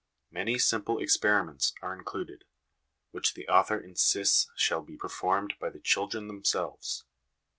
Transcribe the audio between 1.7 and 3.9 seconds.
are included, which the author